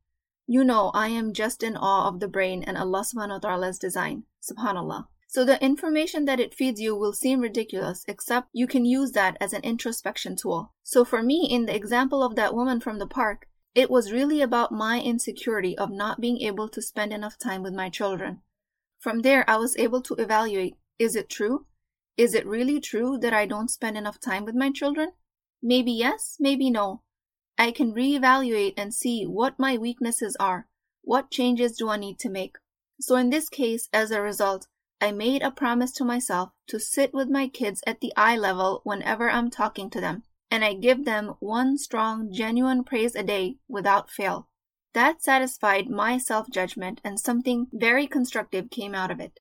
You 0.47 0.65
know, 0.65 0.91
I 0.95 1.09
am 1.09 1.33
just 1.33 1.63
in 1.63 1.77
awe 1.77 2.09
of 2.09 2.21
the 2.21 2.29
brain 2.29 2.65
and 2.65 2.77
Allah 2.77 3.05
subhanahu 3.05 3.43
wa 3.43 3.49
ta'ala's 3.51 3.79
design. 3.79 4.25
Subhanallah. 4.43 5.07
So 5.33 5.45
the 5.45 5.63
information 5.65 6.25
that 6.25 6.41
it 6.41 6.57
feeds 6.57 6.81
you 6.81 6.97
will 6.97 7.13
seem 7.13 7.39
ridiculous, 7.39 8.05
except 8.09 8.49
you 8.53 8.67
can 8.67 8.85
use 8.85 9.13
that 9.13 9.37
as 9.41 9.53
an 9.53 9.63
introspection 9.63 10.35
tool. 10.35 10.75
So 10.83 11.05
for 11.05 11.23
me, 11.23 11.47
in 11.49 11.67
the 11.67 11.75
example 11.77 12.25
of 12.25 12.35
that 12.35 12.53
woman 12.53 12.81
from 12.81 12.99
the 12.99 13.07
park, 13.07 13.47
it 13.73 13.93
was 13.93 14.11
really 14.11 14.41
about 14.41 14.73
my 14.73 15.01
insecurity 15.01 15.79
of 15.79 15.93
not 15.93 16.21
being 16.21 16.41
able 16.41 16.69
to 16.71 16.83
spend 16.83 17.13
enough 17.13 17.39
time 17.39 17.63
with 17.63 17.73
my 17.73 17.89
children. 17.89 18.41
From 18.99 19.21
there, 19.21 19.49
I 19.49 19.57
was 19.57 19.77
able 19.77 20.03
to 20.03 20.15
evaluate 20.15 20.75
is 20.99 21.15
it 21.15 21.31
true? 21.31 21.67
Is 22.17 22.35
it 22.35 22.45
really 22.45 22.81
true 22.81 23.17
that 23.19 23.33
I 23.33 23.47
don't 23.47 23.71
spend 23.71 23.97
enough 23.97 24.19
time 24.19 24.45
with 24.45 24.57
my 24.57 24.73
children? 24.73 25.13
Maybe 25.63 25.93
yes, 25.93 26.39
maybe 26.41 26.71
no. 26.71 27.03
I 27.57 27.71
can 27.71 27.95
reevaluate 27.95 28.75
and 28.77 28.93
see 28.93 29.27
what 29.27 29.61
my 29.61 29.77
weaknesses 29.77 30.37
are. 30.41 30.67
What 31.03 31.31
changes 31.31 31.77
do 31.77 31.89
I 31.89 31.99
need 31.99 32.19
to 32.19 32.29
make? 32.29 32.57
So 32.99 33.15
in 33.15 33.31
this 33.31 33.49
case, 33.49 33.89
as 33.93 34.11
a 34.11 34.21
result, 34.21 34.67
I 35.01 35.13
made 35.13 35.43
a 35.43 35.51
promise 35.51 35.93
to 35.93 36.05
myself 36.05 36.51
to 36.67 36.79
sit 36.79 37.15
with 37.15 37.31
my 37.31 37.49
kids 37.49 37.83
at 37.87 38.01
the 38.01 38.13
eye 38.17 38.37
level 38.37 38.83
whenever 38.85 39.31
I'm 39.31 39.51
talking 39.51 39.89
to 39.91 40.01
them, 40.01 40.25
and 40.51 40.63
I 40.63 40.75
give 40.75 41.05
them 41.05 41.37
one 41.41 41.79
strong, 41.79 42.31
genuine 42.31 42.85
praise 42.85 43.15
a 43.15 43.23
day 43.23 43.57
without 43.67 44.11
fail. 44.11 44.49
That 44.93 45.23
satisfied 45.23 45.89
my 45.89 46.19
self 46.19 46.51
judgment, 46.51 47.01
and 47.03 47.19
something 47.19 47.69
very 47.73 48.07
constructive 48.07 48.69
came 48.71 48.95
out 48.95 49.11
of 49.11 49.21
it. 49.21 49.41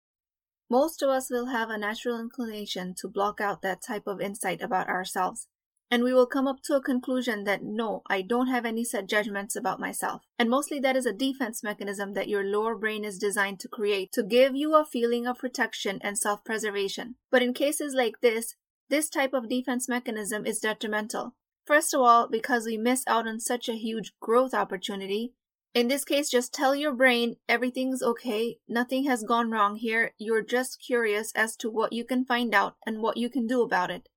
Most 0.69 1.01
of 1.01 1.09
us 1.09 1.29
will 1.29 1.47
have 1.47 1.69
a 1.69 1.77
natural 1.77 2.19
inclination 2.19 2.93
to 2.99 3.07
block 3.07 3.41
out 3.41 3.61
that 3.61 3.81
type 3.81 4.07
of 4.07 4.21
insight 4.21 4.61
about 4.61 4.87
ourselves. 4.87 5.47
And 5.91 6.03
we 6.03 6.13
will 6.13 6.27
come 6.27 6.47
up 6.47 6.61
to 6.63 6.75
a 6.75 6.81
conclusion 6.81 7.43
that 7.45 7.63
no, 7.63 8.03
I 8.07 8.21
don't 8.21 8.47
have 8.47 8.65
any 8.65 8.83
set 8.83 9.07
judgments 9.07 9.55
about 9.55 9.79
myself. 9.79 10.21
And 10.37 10.49
mostly 10.49 10.79
that 10.79 10.95
is 10.95 11.05
a 11.05 11.13
defense 11.13 11.63
mechanism 11.63 12.13
that 12.13 12.27
your 12.27 12.43
lower 12.43 12.75
brain 12.75 13.03
is 13.03 13.17
designed 13.17 13.59
to 13.61 13.67
create 13.67 14.11
to 14.13 14.23
give 14.23 14.55
you 14.55 14.75
a 14.75 14.85
feeling 14.85 15.25
of 15.25 15.39
protection 15.39 15.99
and 16.01 16.17
self 16.17 16.43
preservation. 16.43 17.15
But 17.31 17.41
in 17.41 17.53
cases 17.53 17.93
like 17.93 18.21
this, 18.21 18.55
this 18.89 19.09
type 19.09 19.33
of 19.33 19.49
defense 19.49 19.87
mechanism 19.87 20.45
is 20.45 20.59
detrimental. 20.59 21.35
First 21.65 21.93
of 21.93 22.01
all, 22.01 22.27
because 22.27 22.65
we 22.65 22.77
miss 22.77 23.03
out 23.05 23.27
on 23.27 23.39
such 23.39 23.69
a 23.69 23.77
huge 23.77 24.13
growth 24.19 24.53
opportunity. 24.53 25.33
In 25.75 25.87
this 25.87 26.03
case, 26.03 26.31
just 26.31 26.51
tell 26.51 26.75
your 26.75 26.93
brain 26.93 27.35
everything's 27.47 28.01
okay, 28.01 28.57
nothing 28.67 29.03
has 29.03 29.21
gone 29.21 29.51
wrong 29.51 29.75
here, 29.75 30.13
you're 30.17 30.41
just 30.41 30.81
curious 30.83 31.31
as 31.35 31.55
to 31.57 31.69
what 31.69 31.93
you 31.93 32.03
can 32.03 32.25
find 32.25 32.55
out 32.55 32.75
and 32.87 33.03
what 33.03 33.17
you 33.17 33.29
can 33.29 33.45
do 33.45 33.61
about 33.61 33.91
it. 33.91 34.09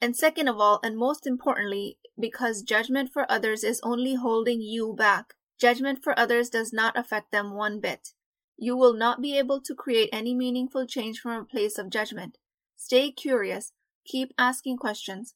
And 0.00 0.16
second 0.16 0.48
of 0.48 0.58
all, 0.58 0.80
and 0.82 0.96
most 0.96 1.26
importantly, 1.26 1.98
because 2.18 2.62
judgment 2.62 3.10
for 3.12 3.30
others 3.30 3.64
is 3.64 3.80
only 3.82 4.14
holding 4.14 4.60
you 4.60 4.94
back, 4.96 5.34
judgment 5.58 6.02
for 6.02 6.18
others 6.18 6.50
does 6.50 6.72
not 6.72 6.98
affect 6.98 7.32
them 7.32 7.54
one 7.54 7.80
bit. 7.80 8.10
You 8.58 8.76
will 8.76 8.94
not 8.94 9.20
be 9.20 9.36
able 9.38 9.60
to 9.62 9.74
create 9.74 10.10
any 10.12 10.34
meaningful 10.34 10.86
change 10.86 11.18
from 11.18 11.32
a 11.32 11.44
place 11.44 11.78
of 11.78 11.90
judgment. 11.90 12.38
Stay 12.76 13.10
curious, 13.10 13.72
keep 14.06 14.32
asking 14.38 14.78
questions. 14.78 15.34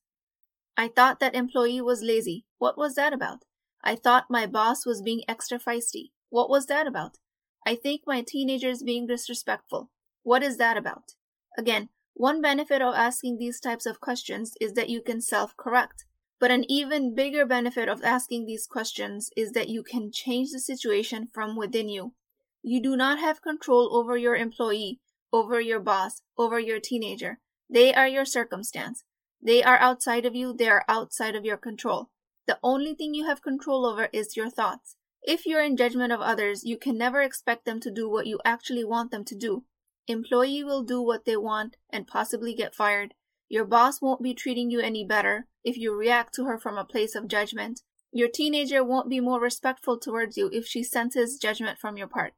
I 0.76 0.88
thought 0.88 1.20
that 1.20 1.34
employee 1.34 1.80
was 1.80 2.02
lazy. 2.02 2.44
What 2.58 2.78
was 2.78 2.94
that 2.94 3.12
about? 3.12 3.44
I 3.82 3.96
thought 3.96 4.30
my 4.30 4.46
boss 4.46 4.86
was 4.86 5.02
being 5.02 5.22
extra 5.26 5.58
feisty. 5.58 6.10
What 6.28 6.50
was 6.50 6.66
that 6.66 6.86
about? 6.86 7.16
I 7.66 7.74
think 7.74 8.02
my 8.06 8.22
teenager 8.22 8.68
is 8.68 8.82
being 8.82 9.06
disrespectful. 9.06 9.90
What 10.22 10.42
is 10.42 10.56
that 10.58 10.76
about? 10.76 11.14
Again, 11.58 11.88
one 12.14 12.40
benefit 12.40 12.82
of 12.82 12.94
asking 12.94 13.38
these 13.38 13.60
types 13.60 13.86
of 13.86 14.00
questions 14.00 14.54
is 14.60 14.74
that 14.74 14.88
you 14.88 15.00
can 15.00 15.20
self 15.20 15.56
correct. 15.56 16.04
But 16.38 16.50
an 16.50 16.64
even 16.70 17.14
bigger 17.14 17.44
benefit 17.44 17.88
of 17.88 18.02
asking 18.02 18.46
these 18.46 18.66
questions 18.66 19.30
is 19.36 19.52
that 19.52 19.68
you 19.68 19.82
can 19.82 20.10
change 20.10 20.50
the 20.50 20.58
situation 20.58 21.28
from 21.32 21.56
within 21.56 21.88
you. 21.88 22.14
You 22.62 22.82
do 22.82 22.96
not 22.96 23.18
have 23.18 23.42
control 23.42 23.94
over 23.94 24.16
your 24.16 24.36
employee, 24.36 25.00
over 25.32 25.60
your 25.60 25.80
boss, 25.80 26.22
over 26.36 26.58
your 26.58 26.80
teenager. 26.80 27.38
They 27.68 27.94
are 27.94 28.08
your 28.08 28.24
circumstance. 28.24 29.04
They 29.42 29.62
are 29.62 29.78
outside 29.78 30.26
of 30.26 30.34
you, 30.34 30.52
they 30.52 30.68
are 30.68 30.84
outside 30.88 31.34
of 31.34 31.44
your 31.44 31.56
control. 31.56 32.10
The 32.46 32.58
only 32.62 32.94
thing 32.94 33.14
you 33.14 33.26
have 33.26 33.42
control 33.42 33.86
over 33.86 34.08
is 34.12 34.36
your 34.36 34.50
thoughts. 34.50 34.96
If 35.22 35.46
you're 35.46 35.62
in 35.62 35.76
judgment 35.76 36.12
of 36.12 36.20
others, 36.20 36.64
you 36.64 36.76
can 36.76 36.98
never 36.98 37.22
expect 37.22 37.64
them 37.64 37.80
to 37.80 37.90
do 37.90 38.08
what 38.08 38.26
you 38.26 38.40
actually 38.44 38.84
want 38.84 39.10
them 39.10 39.24
to 39.26 39.34
do. 39.34 39.64
Employee 40.06 40.64
will 40.64 40.82
do 40.82 41.00
what 41.02 41.24
they 41.24 41.36
want 41.36 41.76
and 41.90 42.06
possibly 42.06 42.54
get 42.54 42.74
fired. 42.74 43.14
Your 43.48 43.64
boss 43.64 44.00
won't 44.00 44.22
be 44.22 44.34
treating 44.34 44.70
you 44.70 44.80
any 44.80 45.04
better 45.04 45.46
if 45.64 45.76
you 45.76 45.94
react 45.94 46.34
to 46.34 46.44
her 46.44 46.58
from 46.58 46.78
a 46.78 46.84
place 46.84 47.14
of 47.14 47.28
judgment. 47.28 47.82
Your 48.12 48.28
teenager 48.28 48.82
won't 48.82 49.08
be 49.08 49.20
more 49.20 49.40
respectful 49.40 49.98
towards 49.98 50.36
you 50.36 50.50
if 50.52 50.66
she 50.66 50.82
senses 50.82 51.38
judgment 51.38 51.78
from 51.78 51.96
your 51.96 52.08
part. 52.08 52.34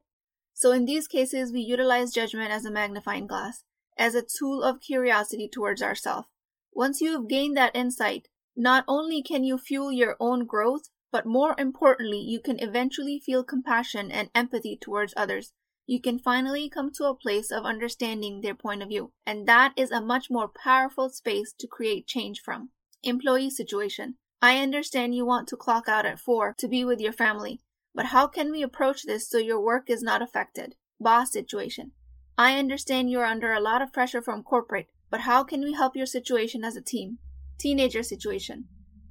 So 0.53 0.71
in 0.71 0.85
these 0.85 1.07
cases, 1.07 1.51
we 1.51 1.61
utilize 1.61 2.13
judgment 2.13 2.51
as 2.51 2.65
a 2.65 2.71
magnifying 2.71 3.25
glass, 3.25 3.63
as 3.97 4.13
a 4.13 4.21
tool 4.21 4.61
of 4.61 4.81
curiosity 4.81 5.49
towards 5.51 5.81
ourselves. 5.81 6.27
Once 6.71 7.01
you 7.01 7.11
have 7.13 7.27
gained 7.27 7.57
that 7.57 7.75
insight, 7.75 8.27
not 8.55 8.83
only 8.87 9.23
can 9.23 9.43
you 9.43 9.57
fuel 9.57 9.91
your 9.91 10.15
own 10.19 10.45
growth, 10.45 10.89
but 11.11 11.25
more 11.25 11.55
importantly, 11.57 12.19
you 12.19 12.39
can 12.39 12.59
eventually 12.59 13.19
feel 13.19 13.43
compassion 13.43 14.11
and 14.11 14.29
empathy 14.35 14.77
towards 14.79 15.13
others 15.17 15.53
you 15.85 16.01
can 16.01 16.17
finally 16.17 16.69
come 16.69 16.91
to 16.93 17.05
a 17.05 17.15
place 17.15 17.51
of 17.51 17.65
understanding 17.65 18.41
their 18.41 18.55
point 18.55 18.81
of 18.81 18.89
view. 18.89 19.11
And 19.25 19.47
that 19.47 19.73
is 19.75 19.91
a 19.91 20.01
much 20.01 20.29
more 20.29 20.47
powerful 20.47 21.09
space 21.09 21.53
to 21.59 21.67
create 21.67 22.07
change 22.07 22.41
from. 22.43 22.69
Employee 23.03 23.49
situation. 23.49 24.15
I 24.41 24.59
understand 24.59 25.15
you 25.15 25.25
want 25.25 25.47
to 25.49 25.57
clock 25.57 25.87
out 25.87 26.05
at 26.05 26.19
4 26.19 26.55
to 26.57 26.67
be 26.67 26.85
with 26.85 26.99
your 26.99 27.13
family, 27.13 27.61
but 27.93 28.07
how 28.07 28.27
can 28.27 28.51
we 28.51 28.61
approach 28.61 29.03
this 29.03 29.29
so 29.29 29.37
your 29.37 29.61
work 29.61 29.89
is 29.89 30.01
not 30.01 30.21
affected? 30.21 30.75
Boss 30.99 31.31
situation. 31.31 31.91
I 32.37 32.57
understand 32.57 33.09
you're 33.09 33.25
under 33.25 33.53
a 33.53 33.59
lot 33.59 33.81
of 33.81 33.93
pressure 33.93 34.21
from 34.21 34.43
corporate, 34.43 34.87
but 35.09 35.21
how 35.21 35.43
can 35.43 35.61
we 35.61 35.73
help 35.73 35.95
your 35.95 36.05
situation 36.05 36.63
as 36.63 36.75
a 36.75 36.81
team? 36.81 37.19
Teenager 37.59 38.03
situation. 38.03 38.65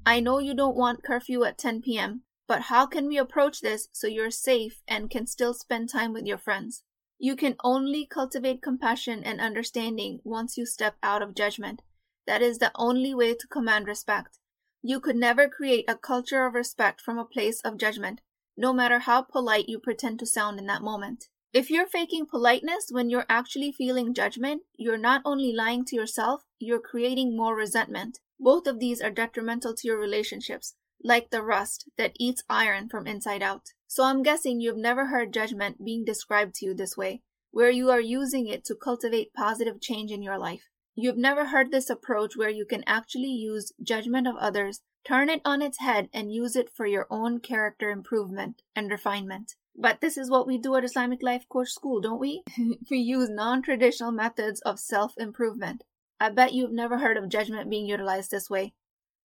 I 0.04 0.20
know 0.20 0.38
you 0.38 0.54
don't 0.54 0.76
want 0.76 1.04
curfew 1.04 1.44
at 1.44 1.58
10 1.58 1.82
p.m., 1.82 2.22
but 2.52 2.68
how 2.68 2.84
can 2.84 3.08
we 3.08 3.16
approach 3.16 3.62
this 3.62 3.88
so 3.92 4.06
you're 4.06 4.30
safe 4.30 4.82
and 4.86 5.08
can 5.08 5.26
still 5.26 5.54
spend 5.54 5.88
time 5.88 6.12
with 6.12 6.26
your 6.26 6.36
friends? 6.36 6.82
You 7.18 7.34
can 7.34 7.56
only 7.64 8.04
cultivate 8.04 8.60
compassion 8.60 9.24
and 9.24 9.40
understanding 9.40 10.20
once 10.22 10.58
you 10.58 10.66
step 10.66 10.96
out 11.02 11.22
of 11.22 11.34
judgment. 11.34 11.80
That 12.26 12.42
is 12.42 12.58
the 12.58 12.70
only 12.74 13.14
way 13.14 13.32
to 13.32 13.46
command 13.46 13.86
respect. 13.86 14.38
You 14.82 15.00
could 15.00 15.16
never 15.16 15.48
create 15.48 15.86
a 15.88 15.96
culture 15.96 16.44
of 16.44 16.52
respect 16.52 17.00
from 17.00 17.18
a 17.18 17.24
place 17.24 17.62
of 17.62 17.78
judgment, 17.78 18.20
no 18.54 18.74
matter 18.74 18.98
how 18.98 19.22
polite 19.22 19.70
you 19.70 19.78
pretend 19.78 20.18
to 20.18 20.26
sound 20.26 20.58
in 20.58 20.66
that 20.66 20.82
moment. 20.82 21.28
If 21.54 21.70
you're 21.70 21.86
faking 21.86 22.26
politeness 22.26 22.88
when 22.90 23.08
you're 23.08 23.24
actually 23.30 23.72
feeling 23.72 24.12
judgment, 24.12 24.60
you're 24.76 24.98
not 24.98 25.22
only 25.24 25.54
lying 25.54 25.86
to 25.86 25.96
yourself, 25.96 26.42
you're 26.58 26.80
creating 26.80 27.34
more 27.34 27.56
resentment. 27.56 28.18
Both 28.38 28.66
of 28.66 28.78
these 28.78 29.00
are 29.00 29.10
detrimental 29.10 29.74
to 29.74 29.88
your 29.88 29.98
relationships 29.98 30.74
like 31.04 31.30
the 31.30 31.42
rust 31.42 31.88
that 31.96 32.16
eats 32.18 32.42
iron 32.48 32.88
from 32.88 33.06
inside 33.06 33.42
out. 33.42 33.70
So 33.86 34.04
I'm 34.04 34.22
guessing 34.22 34.60
you've 34.60 34.76
never 34.76 35.06
heard 35.06 35.32
judgment 35.32 35.84
being 35.84 36.04
described 36.04 36.54
to 36.56 36.66
you 36.66 36.74
this 36.74 36.96
way, 36.96 37.22
where 37.50 37.70
you 37.70 37.90
are 37.90 38.00
using 38.00 38.46
it 38.46 38.64
to 38.66 38.74
cultivate 38.74 39.34
positive 39.34 39.80
change 39.80 40.10
in 40.10 40.22
your 40.22 40.38
life. 40.38 40.70
You've 40.94 41.16
never 41.16 41.46
heard 41.46 41.70
this 41.70 41.88
approach 41.88 42.36
where 42.36 42.50
you 42.50 42.66
can 42.66 42.84
actually 42.86 43.32
use 43.32 43.72
judgment 43.82 44.26
of 44.26 44.36
others, 44.36 44.82
turn 45.04 45.30
it 45.30 45.40
on 45.44 45.62
its 45.62 45.78
head, 45.78 46.08
and 46.12 46.32
use 46.32 46.54
it 46.54 46.70
for 46.74 46.86
your 46.86 47.06
own 47.10 47.40
character 47.40 47.90
improvement 47.90 48.62
and 48.76 48.90
refinement. 48.90 49.54
But 49.74 50.02
this 50.02 50.18
is 50.18 50.30
what 50.30 50.46
we 50.46 50.58
do 50.58 50.74
at 50.76 50.84
Islamic 50.84 51.22
Life 51.22 51.48
Coach 51.48 51.70
School, 51.70 52.00
don't 52.00 52.20
we? 52.20 52.42
we 52.90 52.98
use 52.98 53.30
non 53.30 53.62
traditional 53.62 54.12
methods 54.12 54.60
of 54.60 54.78
self 54.78 55.14
improvement. 55.16 55.82
I 56.20 56.28
bet 56.28 56.52
you've 56.52 56.72
never 56.72 56.98
heard 56.98 57.16
of 57.16 57.28
judgment 57.28 57.70
being 57.70 57.86
utilized 57.86 58.30
this 58.30 58.50
way. 58.50 58.74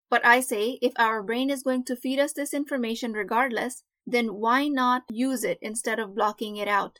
But 0.10 0.26
I 0.26 0.40
say, 0.40 0.80
if 0.82 0.94
our 0.98 1.22
brain 1.22 1.50
is 1.50 1.64
going 1.64 1.84
to 1.86 1.96
feed 1.96 2.20
us 2.20 2.34
this 2.34 2.54
information 2.54 3.12
regardless, 3.12 3.84
then 4.06 4.36
why 4.36 4.70
not 4.70 5.04
use 5.10 5.44
it 5.44 5.60
instead 5.62 6.00
of 6.00 6.16
blocking 6.16 6.56
it 6.56 6.68
out? 6.68 7.00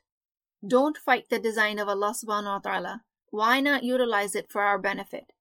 Don't 0.66 0.98
fight 0.98 1.30
the 1.30 1.40
design 1.40 1.80
of 1.80 1.88
Allah 1.88 2.14
subhanahu 2.14 2.56
wa 2.56 2.60
ta'ala. 2.60 3.02
Why 3.30 3.62
not 3.62 3.84
utilize 3.84 4.36
it 4.36 4.52
for 4.52 4.62
our 4.62 4.78
benefit? 4.78 5.32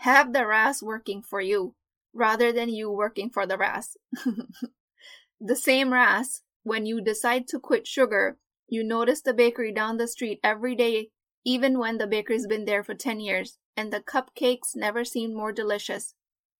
Have 0.00 0.32
the 0.34 0.46
RAS 0.46 0.82
working 0.82 1.22
for 1.22 1.40
you 1.40 1.74
rather 2.12 2.52
than 2.52 2.68
you 2.68 2.90
working 2.90 3.30
for 3.30 3.46
the 3.46 3.56
RAS. 3.56 3.96
the 5.40 5.56
same 5.56 5.92
RAS, 5.92 6.42
when 6.64 6.84
you 6.84 7.00
decide 7.00 7.48
to 7.48 7.60
quit 7.60 7.86
sugar, 7.86 8.38
you 8.68 8.82
notice 8.82 9.22
the 9.22 9.32
bakery 9.32 9.72
down 9.72 9.96
the 9.96 10.08
street 10.08 10.40
every 10.42 10.74
day, 10.74 11.10
even 11.44 11.78
when 11.78 11.96
the 11.96 12.06
bakery's 12.06 12.46
been 12.46 12.64
there 12.64 12.82
for 12.82 12.94
10 12.94 13.20
years, 13.20 13.58
and 13.76 13.92
the 13.92 14.00
cupcakes 14.00 14.74
never 14.74 15.04
seemed 15.04 15.34
more 15.34 15.52
delicious 15.52 16.14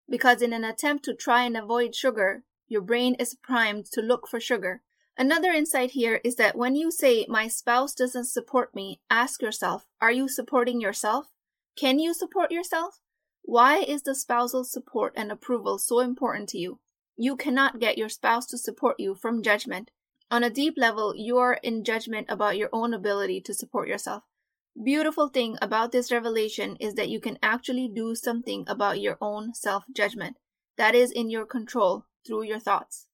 because 0.09 0.41
in 0.41 0.53
an 0.53 0.63
attempt 0.63 1.05
to 1.05 1.13
try 1.13 1.43
and 1.43 1.57
avoid 1.57 1.95
sugar, 1.95 2.43
your 2.67 2.81
brain 2.81 3.15
is 3.15 3.35
primed 3.35 3.85
to 3.85 4.01
look 4.01 4.27
for 4.27 4.39
sugar. 4.39 4.81
Another 5.17 5.51
insight 5.51 5.91
here 5.91 6.21
is 6.23 6.35
that 6.35 6.55
when 6.55 6.75
you 6.75 6.91
say, 6.91 7.25
My 7.27 7.47
spouse 7.47 7.93
doesn't 7.93 8.25
support 8.25 8.75
me, 8.75 8.99
ask 9.09 9.41
yourself, 9.41 9.87
Are 9.99 10.11
you 10.11 10.27
supporting 10.27 10.79
yourself? 10.79 11.27
Can 11.75 11.99
you 11.99 12.13
support 12.13 12.51
yourself? 12.51 12.99
Why 13.41 13.77
is 13.79 14.03
the 14.03 14.13
spousal 14.13 14.63
support 14.63 15.13
and 15.15 15.31
approval 15.31 15.79
so 15.79 15.99
important 15.99 16.49
to 16.49 16.57
you? 16.57 16.79
You 17.15 17.35
cannot 17.35 17.79
get 17.79 17.97
your 17.97 18.09
spouse 18.09 18.45
to 18.47 18.57
support 18.57 18.99
you 18.99 19.15
from 19.15 19.41
judgment. 19.41 19.89
On 20.29 20.43
a 20.43 20.49
deep 20.49 20.75
level, 20.77 21.15
you 21.15 21.37
are 21.37 21.59
in 21.63 21.83
judgment 21.83 22.27
about 22.29 22.57
your 22.57 22.69
own 22.73 22.93
ability 22.93 23.41
to 23.41 23.53
support 23.53 23.87
yourself 23.87 24.23
beautiful 24.83 25.27
thing 25.29 25.57
about 25.61 25.91
this 25.91 26.11
revelation 26.11 26.75
is 26.79 26.93
that 26.95 27.09
you 27.09 27.19
can 27.19 27.37
actually 27.41 27.87
do 27.87 28.15
something 28.15 28.63
about 28.67 29.01
your 29.01 29.17
own 29.21 29.53
self 29.53 29.83
judgment. 29.93 30.37
That 30.77 30.95
is 30.95 31.11
in 31.11 31.29
your 31.29 31.45
control 31.45 32.05
through 32.25 32.43
your 32.43 32.59
thoughts. 32.59 33.07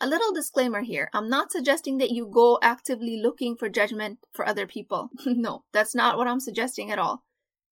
A 0.00 0.06
little 0.06 0.32
disclaimer 0.32 0.82
here 0.82 1.08
I'm 1.14 1.30
not 1.30 1.50
suggesting 1.50 1.98
that 1.98 2.10
you 2.10 2.26
go 2.26 2.58
actively 2.60 3.20
looking 3.22 3.56
for 3.56 3.68
judgment 3.68 4.18
for 4.32 4.46
other 4.46 4.66
people. 4.66 5.10
no, 5.26 5.64
that's 5.72 5.94
not 5.94 6.18
what 6.18 6.28
I'm 6.28 6.40
suggesting 6.40 6.90
at 6.90 6.98
all. 6.98 7.24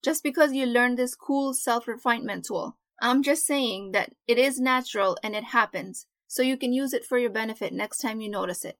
Just 0.03 0.23
because 0.23 0.53
you 0.53 0.65
learned 0.65 0.97
this 0.97 1.15
cool 1.15 1.53
self 1.53 1.87
refinement 1.87 2.45
tool, 2.45 2.77
I'm 3.01 3.21
just 3.21 3.45
saying 3.45 3.91
that 3.91 4.13
it 4.27 4.37
is 4.37 4.59
natural 4.59 5.17
and 5.23 5.35
it 5.35 5.45
happens, 5.45 6.07
so 6.27 6.41
you 6.41 6.57
can 6.57 6.73
use 6.73 6.93
it 6.93 7.05
for 7.05 7.17
your 7.17 7.29
benefit 7.29 7.73
next 7.73 7.99
time 7.99 8.21
you 8.21 8.29
notice 8.29 8.65
it 8.65 8.77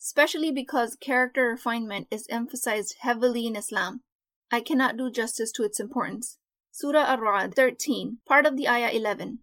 especially 0.00 0.50
because 0.50 0.96
character 0.96 1.48
refinement 1.48 2.06
is 2.10 2.26
emphasized 2.30 2.96
heavily 3.00 3.46
in 3.46 3.56
Islam. 3.56 4.02
I 4.50 4.60
cannot 4.60 4.96
do 4.96 5.10
justice 5.10 5.52
to 5.52 5.64
its 5.64 5.80
importance. 5.80 6.38
Surah 6.70 7.04
Ar-Ra'd 7.04 7.54
13, 7.54 8.18
part 8.26 8.46
of 8.46 8.56
the 8.56 8.68
Ayah 8.68 8.90
11. 8.92 9.40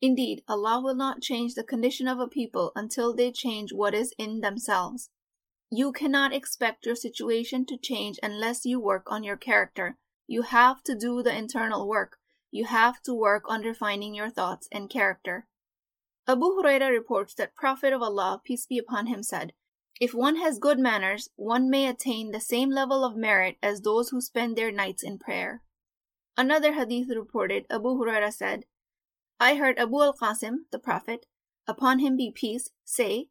Indeed, 0.00 0.42
Allah 0.48 0.80
will 0.82 0.94
not 0.94 1.22
change 1.22 1.54
the 1.54 1.64
condition 1.64 2.08
of 2.08 2.18
a 2.18 2.28
people 2.28 2.72
until 2.74 3.14
they 3.14 3.32
change 3.32 3.72
what 3.72 3.94
is 3.94 4.12
in 4.18 4.40
themselves. 4.40 5.10
You 5.70 5.92
cannot 5.92 6.34
expect 6.34 6.84
your 6.84 6.96
situation 6.96 7.64
to 7.66 7.78
change 7.78 8.18
unless 8.22 8.66
you 8.66 8.78
work 8.78 9.04
on 9.06 9.24
your 9.24 9.36
character. 9.36 9.96
You 10.26 10.42
have 10.42 10.82
to 10.84 10.94
do 10.94 11.22
the 11.22 11.36
internal 11.36 11.88
work. 11.88 12.18
you 12.54 12.66
have 12.66 13.00
to 13.02 13.14
work 13.14 13.44
on 13.48 13.62
refining 13.62 14.14
your 14.14 14.28
thoughts 14.28 14.68
and 14.70 14.90
character. 14.90 15.48
Abu 16.28 16.44
Huraira 16.50 16.90
reports 16.90 17.34
that 17.34 17.56
Prophet 17.56 17.92
of 17.94 18.02
Allah, 18.02 18.40
peace 18.44 18.66
be 18.66 18.78
upon 18.78 19.06
him, 19.06 19.22
said, 19.22 19.54
If 20.00 20.14
one 20.14 20.36
has 20.36 20.58
good 20.58 20.78
manners, 20.78 21.28
one 21.36 21.70
may 21.70 21.86
attain 21.86 22.30
the 22.30 22.40
same 22.40 22.70
level 22.70 23.04
of 23.04 23.16
merit 23.16 23.56
as 23.62 23.80
those 23.80 24.08
who 24.08 24.20
spend 24.20 24.56
their 24.56 24.72
nights 24.72 25.02
in 25.02 25.18
prayer. 25.18 25.62
Another 26.36 26.72
hadith 26.72 27.08
reported, 27.14 27.66
Abu 27.70 27.90
Huraira 27.90 28.32
said, 28.32 28.64
I 29.38 29.56
heard 29.56 29.78
Abu 29.78 30.00
al 30.00 30.14
Qasim, 30.14 30.66
the 30.70 30.78
Prophet, 30.78 31.26
upon 31.66 31.98
him 31.98 32.16
be 32.16 32.30
peace, 32.30 32.70
say, 32.84 33.28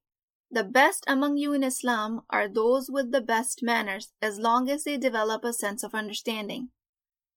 The 0.51 0.63
best 0.63 1.03
among 1.07 1.37
you 1.37 1.53
in 1.53 1.63
Islam 1.63 2.21
are 2.29 2.47
those 2.47 2.89
with 2.91 3.11
the 3.11 3.21
best 3.21 3.63
manners, 3.63 4.13
as 4.21 4.39
long 4.39 4.69
as 4.69 4.83
they 4.83 4.97
develop 4.97 5.43
a 5.43 5.53
sense 5.53 5.83
of 5.83 5.95
understanding. 5.95 6.69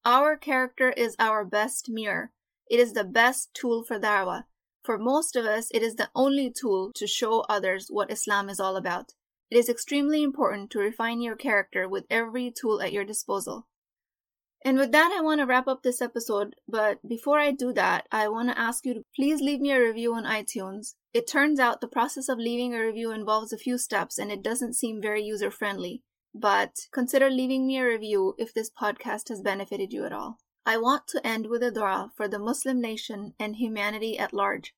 Our 0.04 0.36
character 0.36 0.90
is 0.90 1.16
our 1.18 1.44
best 1.44 1.88
mirror. 1.88 2.32
It 2.70 2.78
is 2.78 2.92
the 2.92 3.04
best 3.04 3.54
tool 3.54 3.84
for 3.84 3.98
da'wah. 3.98 4.44
For 4.84 4.98
most 4.98 5.34
of 5.34 5.46
us, 5.46 5.68
it 5.70 5.82
is 5.82 5.96
the 5.96 6.10
only 6.14 6.50
tool 6.50 6.92
to 6.96 7.06
show 7.06 7.40
others 7.48 7.88
what 7.88 8.10
Islam 8.10 8.50
is 8.50 8.60
all 8.60 8.76
about. 8.76 9.14
It 9.50 9.56
is 9.56 9.70
extremely 9.70 10.22
important 10.22 10.70
to 10.70 10.78
refine 10.78 11.22
your 11.22 11.36
character 11.36 11.88
with 11.88 12.04
every 12.10 12.50
tool 12.50 12.82
at 12.82 12.92
your 12.92 13.04
disposal. 13.04 13.66
And 14.62 14.78
with 14.78 14.92
that, 14.92 15.10
I 15.10 15.22
want 15.22 15.40
to 15.40 15.46
wrap 15.46 15.68
up 15.68 15.82
this 15.82 16.02
episode. 16.02 16.56
But 16.68 17.06
before 17.06 17.38
I 17.38 17.50
do 17.50 17.72
that, 17.72 18.06
I 18.12 18.28
want 18.28 18.50
to 18.50 18.58
ask 18.58 18.84
you 18.84 18.92
to 18.94 19.02
please 19.16 19.40
leave 19.40 19.60
me 19.60 19.72
a 19.72 19.80
review 19.80 20.14
on 20.14 20.24
iTunes. 20.24 20.94
It 21.14 21.26
turns 21.26 21.58
out 21.58 21.80
the 21.80 21.88
process 21.88 22.28
of 22.28 22.38
leaving 22.38 22.74
a 22.74 22.84
review 22.84 23.10
involves 23.10 23.52
a 23.52 23.58
few 23.58 23.78
steps 23.78 24.18
and 24.18 24.30
it 24.30 24.42
doesn't 24.42 24.74
seem 24.74 25.00
very 25.00 25.22
user 25.22 25.50
friendly. 25.50 26.02
But 26.34 26.88
consider 26.92 27.30
leaving 27.30 27.66
me 27.66 27.78
a 27.78 27.84
review 27.86 28.34
if 28.36 28.52
this 28.52 28.70
podcast 28.70 29.28
has 29.30 29.40
benefited 29.40 29.94
you 29.94 30.04
at 30.04 30.12
all. 30.12 30.38
I 30.66 30.78
want 30.78 31.06
to 31.08 31.26
end 31.26 31.48
with 31.48 31.62
a 31.62 31.70
dua 31.70 32.10
for 32.16 32.26
the 32.26 32.38
Muslim 32.38 32.80
nation 32.80 33.34
and 33.38 33.56
humanity 33.56 34.18
at 34.18 34.32
large. 34.32 34.74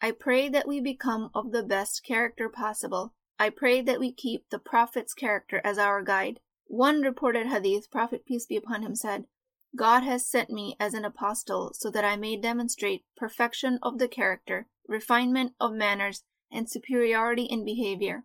I 0.00 0.12
pray 0.12 0.48
that 0.48 0.68
we 0.68 0.80
become 0.80 1.30
of 1.34 1.50
the 1.50 1.64
best 1.64 2.04
character 2.04 2.48
possible. 2.48 3.14
I 3.38 3.50
pray 3.50 3.80
that 3.82 3.98
we 3.98 4.12
keep 4.12 4.48
the 4.50 4.60
Prophet's 4.60 5.12
character 5.12 5.60
as 5.64 5.76
our 5.76 6.02
guide. 6.02 6.38
One 6.66 7.02
reported 7.02 7.48
hadith, 7.48 7.90
Prophet 7.90 8.24
peace 8.24 8.46
be 8.46 8.56
upon 8.56 8.82
him 8.82 8.94
said, 8.94 9.26
God 9.74 10.04
has 10.04 10.26
sent 10.26 10.50
me 10.50 10.76
as 10.78 10.94
an 10.94 11.04
apostle 11.04 11.72
so 11.74 11.90
that 11.90 12.04
I 12.04 12.14
may 12.16 12.36
demonstrate 12.36 13.04
perfection 13.16 13.80
of 13.82 13.98
the 13.98 14.08
character, 14.08 14.68
refinement 14.86 15.54
of 15.58 15.72
manners, 15.72 16.22
and 16.50 16.70
superiority 16.70 17.44
in 17.44 17.64
behavior. 17.64 18.24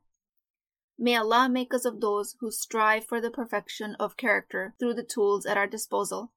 May 0.99 1.15
Allah 1.15 1.47
make 1.49 1.73
us 1.73 1.85
of 1.85 2.01
those 2.01 2.35
who 2.39 2.51
strive 2.51 3.05
for 3.05 3.21
the 3.21 3.31
perfection 3.31 3.95
of 3.99 4.17
character 4.17 4.75
through 4.79 4.95
the 4.95 5.03
tools 5.03 5.45
at 5.45 5.57
our 5.57 5.67
disposal. 5.67 6.31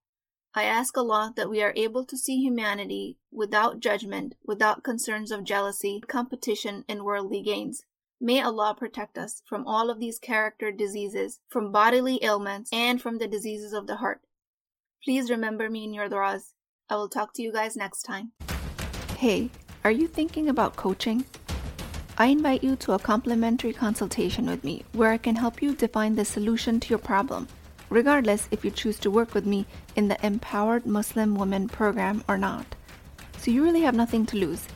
I 0.53 0.65
ask 0.65 0.99
Allah 0.99 1.33
that 1.37 1.49
we 1.49 1.63
are 1.63 1.73
able 1.77 2.05
to 2.05 2.19
see 2.19 2.39
humanity 2.39 3.19
without 3.31 3.79
judgment, 3.79 4.35
without 4.45 4.83
concerns 4.83 5.31
of 5.31 5.45
jealousy, 5.45 6.03
competition, 6.09 6.85
and 6.89 7.05
worldly 7.05 7.41
gains. 7.41 7.85
May 8.21 8.43
Allah 8.43 8.75
protect 8.77 9.17
us 9.17 9.43
from 9.47 9.65
all 9.65 9.91
of 9.91 10.01
these 10.01 10.19
character 10.19 10.73
diseases, 10.73 11.39
from 11.49 11.71
bodily 11.71 12.19
ailments, 12.25 12.69
and 12.73 13.01
from 13.01 13.19
the 13.19 13.29
diseases 13.29 13.73
of 13.73 13.87
the 13.87 13.97
heart. 13.97 14.23
Please 15.05 15.31
remember 15.31 15.71
me 15.71 15.85
in 15.85 15.95
your 15.95 16.09
du'as. 16.09 16.53
I 16.89 16.97
will 16.97 17.09
talk 17.09 17.33
to 17.35 17.43
you 17.43 17.53
guys 17.53 17.77
next 17.77 18.03
time. 18.03 18.33
Hey, 19.17 19.51
are 19.85 19.93
you 19.93 20.09
thinking 20.09 20.49
about 20.49 20.75
coaching? 20.75 21.25
I 22.19 22.27
invite 22.27 22.65
you 22.65 22.75
to 22.77 22.95
a 22.95 22.99
complimentary 22.99 23.73
consultation 23.73 24.47
with 24.47 24.65
me 24.65 24.85
where 24.95 25.13
I 25.13 25.17
can 25.17 25.37
help 25.37 25.63
you 25.63 25.77
define 25.77 26.17
the 26.17 26.25
solution 26.25 26.81
to 26.81 26.89
your 26.91 26.99
problem, 26.99 27.47
regardless 27.91 28.49
if 28.51 28.65
you 28.65 28.71
choose 28.71 28.99
to 29.01 29.11
work 29.11 29.35
with 29.35 29.45
me 29.45 29.67
in 29.95 30.09
the 30.09 30.25
Empowered 30.25 30.87
Muslim 30.87 31.35
Women 31.35 31.69
program 31.69 32.25
or 32.27 32.39
not. 32.39 32.65
So 33.39 33.51
you 33.51 33.63
really 33.63 33.83
have 33.83 33.95
nothing 33.95 34.25
to 34.27 34.39
lose. 34.39 34.67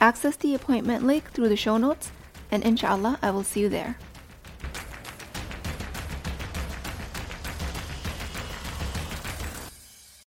Access 0.00 0.36
the 0.36 0.54
appointment 0.54 1.06
link 1.06 1.30
through 1.30 1.48
the 1.48 1.56
show 1.56 1.76
notes 1.76 2.10
and 2.50 2.64
inshallah, 2.64 3.18
I 3.22 3.30
will 3.30 3.44
see 3.44 3.60
you 3.60 3.68
there. 3.68 3.98